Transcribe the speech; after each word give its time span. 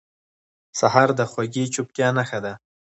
سهار 0.79 1.09
د 1.19 1.21
خوږې 1.31 1.65
چوپتیا 1.73 2.07
نښه 2.17 2.39
ده. 2.45 2.53